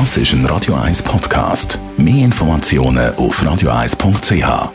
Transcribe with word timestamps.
Das 0.00 0.16
ist 0.16 0.32
ein 0.32 0.44
Radio 0.46 0.74
1 0.74 1.04
Podcast. 1.04 1.78
Mehr 1.96 2.24
Informationen 2.24 3.14
auf 3.14 3.40
radio1.ch. 3.40 4.72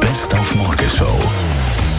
Best 0.00 0.34
auf 0.34 0.54
Morgenshow 0.56 1.16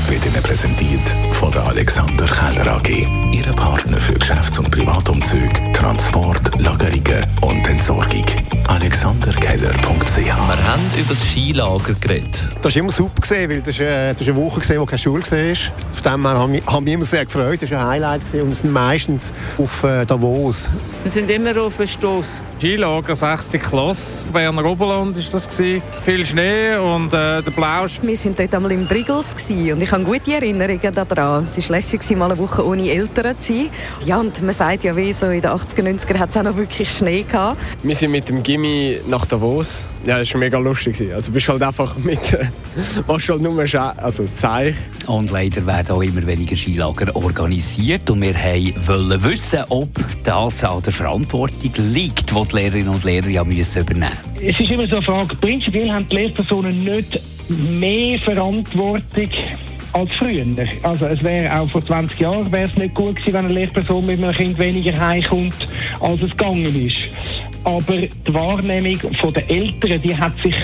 wird 0.10 0.26
Ihnen 0.26 0.44
präsentiert 0.44 1.00
von 1.32 1.54
der 1.54 1.64
Alexander 1.64 2.26
Keller 2.26 2.76
AG. 2.76 3.08
Ihre 3.32 3.54
Partner 3.54 3.98
für 3.98 4.16
Geschäfts- 4.16 4.60
und 4.60 4.72
Privatumzüge, 4.72 5.72
Transport, 5.72 6.52
Lagerungen 6.60 7.28
und 7.40 7.66
Entsorgung. 7.66 8.26
AlexanderKeller.ch 8.68 10.18
Wir 10.18 10.36
haben 10.36 10.92
über 11.00 11.14
das 11.14 11.26
Skilager 11.26 11.94
geredet. 11.94 12.53
Das 12.64 12.74
war 12.76 12.80
immer 12.80 12.92
super, 12.92 13.22
gewesen, 13.22 13.52
weil 13.52 13.62
das, 13.62 13.78
äh, 13.78 14.14
das 14.14 14.22
ist 14.22 14.30
eine 14.30 14.38
Woche, 14.38 14.62
gewesen, 14.62 14.80
wo 14.80 14.86
keine 14.86 14.98
Schule 14.98 15.22
war. 15.22 15.56
Von 15.92 16.14
dem 16.14 16.26
her 16.26 16.40
haben 16.40 16.54
wir, 16.54 16.66
haben 16.66 16.86
wir 16.86 16.94
immer 16.94 17.04
sehr 17.04 17.26
gefreut. 17.26 17.62
Das 17.62 17.70
war 17.72 17.80
ein 17.82 17.88
Highlight 17.88 18.22
gewesen. 18.22 18.44
und 18.44 18.50
wir 18.52 18.56
sind 18.56 18.72
meistens 18.72 19.34
auf 19.58 19.84
äh, 19.84 20.06
Davos. 20.06 20.70
Wir 21.04 21.12
sind 21.12 21.30
immer 21.30 21.62
auf 21.62 21.76
den 21.76 21.90
Stoss. 21.90 22.40
Skilager 22.64 23.14
6. 23.14 23.50
Klasse, 23.60 24.30
Berner 24.30 24.64
Oberland 24.64 25.18
war 25.18 25.24
das 25.34 25.50
gewesen. 25.50 25.84
Viel 26.00 26.26
Schnee 26.26 26.78
und 26.78 27.08
äh, 27.08 27.42
der 27.42 27.52
Blausch. 27.54 28.00
Wir 28.02 28.18
waren 28.18 28.36
dort 28.38 28.56
einmal 28.56 28.72
in 28.72 28.88
Briggles 28.88 29.36
gewesen, 29.36 29.74
und 29.74 29.82
ich 29.82 29.92
habe 29.92 30.06
gute 30.06 30.34
Erinnerungen 30.34 30.96
daran. 30.96 31.44
Es 31.44 31.58
war 31.58 31.76
lässig, 31.76 32.10
mal 32.16 32.32
eine 32.32 32.40
Woche 32.40 32.66
ohne 32.66 32.90
Eltern 32.90 33.38
zu 33.38 33.52
sein. 33.52 33.70
Ja, 34.06 34.18
und 34.18 34.42
man 34.42 34.54
sagt 34.54 34.86
ja, 34.86 34.96
wie 34.96 35.12
so 35.12 35.26
in 35.26 35.42
den 35.42 35.52
80er, 35.52 35.82
90er 35.82 36.18
hat 36.18 36.30
es 36.30 36.38
auch 36.38 36.44
noch 36.44 36.56
wirklich 36.56 36.90
Schnee 36.90 37.24
gehabt. 37.24 37.58
Wir 37.84 37.96
sind 37.96 38.12
mit 38.12 38.30
dem 38.30 38.42
Gimmi 38.42 39.02
nach 39.10 39.26
Davos. 39.26 39.90
Ja, 40.06 40.20
das 40.20 40.34
war 40.34 40.40
mega 40.40 40.58
lustig. 40.58 41.02
Also 41.14 41.28
du 41.28 41.34
bist 41.34 41.50
halt 41.50 41.62
einfach 41.62 41.98
mit, 41.98 42.20
machst 43.08 43.30
halt 43.30 43.42
nur 43.42 43.66
Sche 43.68 43.98
also 43.98 44.26
Zeich. 44.26 44.76
Und 45.08 45.32
leider 45.32 45.66
werden 45.66 45.96
auch 45.96 46.02
immer 46.02 46.26
weniger 46.26 46.56
Skilager 46.56 47.16
organisiert. 47.16 48.10
Und 48.10 48.22
wir 48.22 48.34
wollen 48.34 49.24
wissen, 49.24 49.60
ob 49.70 49.90
das 50.24 50.64
an 50.64 50.82
der 50.82 50.94
Verantwortung 50.94 51.72
liegt, 51.92 52.32
die 52.32 52.44
die 52.44 52.56
Lehrerinnen 52.56 52.90
und 52.90 53.04
Lehrer 53.04 53.28
ja 53.28 53.44
müssen 53.44 53.82
übernehmen 53.82 54.12
müssen. 54.34 54.48
Es 54.48 54.60
ist 54.60 54.72
immer 54.72 54.88
so 54.88 54.98
eine 54.98 55.06
Frage, 55.06 55.36
prinzipiell 55.36 55.92
haben 55.92 56.08
die 56.08 56.16
Lehrpersonen 56.16 56.78
nicht 56.78 57.20
mehr 57.50 58.20
Verantwortung 58.20 59.30
als 59.94 60.14
früher. 60.14 60.46
Also 60.82 61.06
es 61.06 61.24
wäre 61.24 61.60
auch 61.60 61.70
vor 61.70 61.82
20 61.82 62.20
Jahren 62.20 62.52
wäre 62.52 62.66
es 62.66 62.76
nicht 62.76 62.96
gut 62.96 63.16
gewesen, 63.16 63.34
wenn 63.34 63.46
eine 63.46 63.54
Lehrperson 63.54 64.06
mit 64.06 64.18
einem 64.18 64.34
Kind 64.34 64.58
weniger 64.58 65.00
heimkommt, 65.00 65.68
als 66.00 66.22
es 66.22 66.32
gegangen 66.32 66.88
ist. 66.88 66.98
Aber 67.64 67.96
die 67.96 68.34
Wahrnehmung 68.34 69.00
der 69.36 69.50
Eltern, 69.50 70.02
die 70.02 70.18
hat 70.18 70.38
sich 70.40 70.56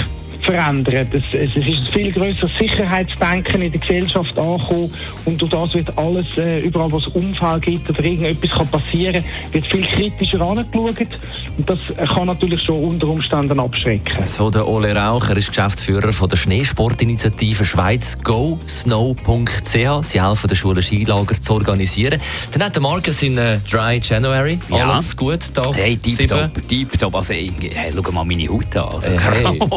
verändert. 0.44 1.08
Es, 1.14 1.24
es, 1.34 1.56
ist 1.56 1.66
ein 1.66 1.94
viel 1.94 2.12
größeres 2.12 2.52
Sicherheitsdenken 2.60 3.62
in 3.62 3.72
der 3.72 3.82
Gesellschaft 3.82 4.38
angekommen 4.38 4.94
und 5.26 5.42
durch 5.42 5.52
das 5.52 5.74
wird 5.74 5.98
alles, 5.98 6.26
äh, 6.38 6.60
überall 6.60 6.92
wo 6.92 6.98
es 6.98 7.08
Unfall 7.08 7.60
gibt 7.60 7.90
oder 7.90 8.04
irgendetwas 8.04 8.52
kann 8.52 8.68
passieren, 8.68 9.24
wird 9.52 9.66
viel 9.68 9.86
kritischer 9.86 10.42
angeschaut 10.42 11.08
und 11.58 11.70
das 11.70 11.80
kann 12.14 12.28
natürlich 12.28 12.64
schon 12.64 12.84
unter 12.84 13.08
Umständen 13.08 13.60
abschrecken. 13.60 14.28
So 14.28 14.50
der 14.50 14.68
Ole 14.68 14.96
Raucher 14.96 15.36
ist 15.38 15.50
Geschäftsführer 15.50 16.14
von 16.14 16.30
der 16.30 16.38
Schneesportinitiative 16.38 17.66
Schweiz 17.66 18.18
GoSnow.ch. 18.24 20.04
Sie 20.04 20.22
helfen 20.22 20.48
den 20.48 20.56
Schulen 20.56 20.82
Skilager 20.82 21.42
zu 21.42 21.54
organisieren. 21.54 22.20
Dann 22.52 22.64
hat 22.64 22.76
der 22.76 22.82
Markus 22.82 23.22
in 23.22 23.38
äh, 23.38 23.60
Dry 23.70 24.00
January. 24.02 24.60
Ja. 24.70 24.90
Alles 24.90 25.16
gut 25.16 25.40
da? 25.54 25.72
Hey, 25.74 25.98
tipptopp, 25.98 26.68
tipptopp. 26.68 27.16
Also, 27.16 27.34
hey, 27.34 27.52
schau 27.94 28.12
mal 28.12 28.26
meine 28.26 28.48
Haut 28.48 28.76
an. 28.76 28.90
Also, 28.94 29.12
Hey. 29.12 29.60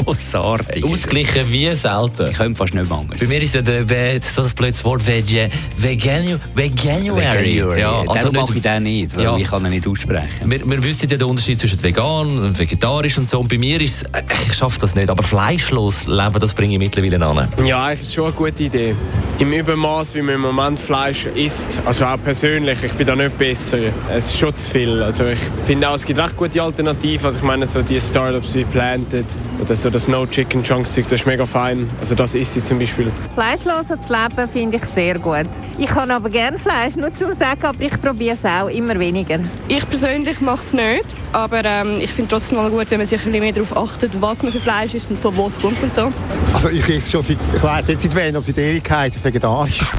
grossartig. 0.59 0.85
Ausgeglichen 0.85 1.51
wie 1.51 1.75
selten. 1.75 2.31
Ich 2.31 2.37
könnte 2.37 2.57
fast 2.59 2.75
nicht 2.75 2.89
mehr 2.89 2.99
anders. 2.99 3.19
Bei 3.21 3.27
mir 3.27 3.43
ist 3.43 3.55
ja 3.55 3.63
der, 3.63 3.89
Ve- 3.89 4.19
so 4.21 4.43
ein 4.43 4.51
blödes 4.51 4.85
Wort 4.85 5.07
Vege, 5.07 5.51
Veganu, 5.79 6.37
Veganuary. 6.55 7.59
Ja, 7.79 7.99
also 8.01 8.11
also 8.11 8.33
mache 8.33 8.55
ich 8.57 8.63
den 8.63 8.83
nicht, 8.85 9.17
weil 9.17 9.25
Ja. 9.25 9.37
ich 9.37 9.47
kann 9.49 9.65
ihn 9.65 9.71
nicht 9.71 9.87
aussprechen. 9.87 10.29
wir, 10.51 10.65
wir 10.69 10.85
wissen 10.85 11.09
ja 11.09 11.17
den 11.17 11.29
Unterschied 11.29 11.59
zwischen 11.59 11.83
vegan 11.83 12.39
und 12.45 12.59
vegetarisch 12.59 13.19
und 13.19 13.29
so. 13.29 13.41
Und 13.41 13.49
bei 13.49 13.59
mir 13.59 13.81
ist 13.81 14.07
es, 14.13 14.49
ich 14.49 14.55
schaffe 14.55 14.79
das 14.81 14.95
nicht. 14.95 15.09
Aber 15.11 15.23
fleischlos 15.23 16.07
leben, 16.07 16.39
das 16.41 16.55
bringe 16.55 16.75
ich 16.75 16.79
mittlerweile 16.79 17.25
an. 17.25 17.49
Ja, 17.65 17.87
eigentlich 17.87 18.01
ist 18.03 18.09
es 18.09 18.15
schon 18.15 18.25
eine 18.27 18.33
gute 18.35 18.63
Idee. 18.65 18.95
Im 19.39 19.53
Übermaß, 19.53 20.15
wie 20.15 20.23
man 20.23 20.35
im 20.37 20.41
Moment 20.43 20.79
Fleisch 20.79 21.27
isst, 21.35 21.81
also 21.85 22.05
auch 22.05 22.23
persönlich, 22.23 22.79
ich 22.83 22.93
bin 22.93 23.07
da 23.07 23.17
nicht 23.17 23.37
besser. 23.39 23.79
Es 24.15 24.27
ist 24.29 24.39
schon 24.39 24.55
zu 24.55 24.71
viel. 24.71 25.03
Also 25.03 25.25
ich 25.27 25.39
finde 25.65 25.89
auch, 25.89 25.95
es 25.95 26.05
gibt 26.05 26.21
echt 26.21 26.37
gute 26.37 26.63
Alternativen. 26.63 27.27
Also 27.27 27.39
ich 27.39 27.45
meine, 27.45 27.67
so 27.67 27.83
die 27.83 28.01
Startups 28.01 28.55
wie 28.55 28.65
Planted 28.65 29.25
oder 29.61 29.75
so 29.75 29.91
das 29.91 30.07
No 30.09 30.27
Chicken 30.43 30.65
Chunks, 30.65 30.95
das 30.97 31.13
ist 31.13 31.25
mega 31.25 31.47
fein. 31.47 31.89
Also 32.01 32.17
das 32.17 32.35
isst 32.35 32.57
ich 32.57 32.65
zum 32.65 32.81
Beispiel. 32.81 33.13
Fleischlos 33.35 33.87
zu 33.87 34.13
leben 34.13 34.49
finde 34.53 34.77
ich 34.79 34.85
sehr 34.87 35.17
gut. 35.21 35.47
Ich 35.79 35.87
kann 35.87 36.11
aber 36.11 36.31
gerne 36.31 36.59
Fleisch, 36.59 36.97
nur 36.97 37.15
zum 37.15 37.33
sagen, 37.33 37.63
aber 37.63 37.81
ich 37.81 38.01
probiere 38.01 38.35
es 38.35 38.45
auch 38.45 38.67
immer 38.67 38.99
weniger. 38.99 39.39
Ich 39.69 39.89
persönlich 39.89 40.41
mache 40.41 40.61
es 40.61 40.73
nicht, 40.73 41.05
aber 41.33 41.65
ähm, 41.65 42.01
ich 42.01 42.11
finde 42.11 42.31
trotzdem 42.31 42.59
mal 42.59 42.69
gut, 42.71 42.91
wenn 42.91 42.99
man 42.99 43.07
sich 43.07 43.21
ein 43.21 43.27
bisschen 43.27 43.41
mehr 43.41 43.53
darauf 43.53 43.77
achtet, 43.77 44.21
was 44.21 44.43
man 44.43 44.51
für 44.51 44.59
Fleisch 44.59 44.95
isst 44.95 45.11
und 45.11 45.19
von 45.19 45.37
wo 45.37 45.47
es 45.47 45.61
kommt 45.61 45.81
und 45.81 45.95
so. 45.95 46.13
Also 46.53 46.71
ich 46.71 46.89
esse 46.89 47.13
schon 47.13 47.23
seit, 47.23 47.39
ich 47.55 47.63
weiss 47.63 47.87
nicht 47.87 48.03
seit 48.03 48.17
wann, 48.17 48.35
aber 48.35 48.45
seit 48.45 48.59
Ewigkeit 48.59 49.13
vegetarisch. 49.23 49.93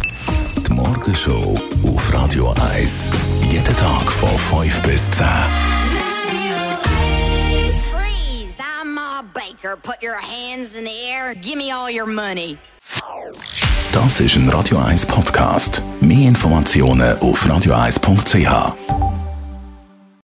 Die 0.68 0.74
Morgenshow 0.74 1.58
auf 1.86 2.14
Radio 2.14 2.54
1. 2.76 3.12
Jeden 3.50 3.76
Tag 3.78 4.12
von 4.12 4.62
5 4.62 4.82
bis 4.82 5.10
10. 5.12 5.26
Baker. 9.24 9.76
Put 9.76 10.04
your 10.04 10.16
hands 10.16 10.76
in 10.76 10.84
the 10.84 11.06
air. 11.10 11.34
Give 11.34 11.58
me 11.58 11.72
all 11.72 11.90
your 11.90 12.08
money. 12.08 12.58
Das 13.92 14.20
ist 14.20 14.36
ein 14.36 14.50
Radio 14.50 14.80
1 14.80 15.06
Podcast. 15.06 15.84
Mehr 16.02 16.28
Informationen 16.28 17.18
auf 17.20 17.46
radio1.ch. 17.46 19.13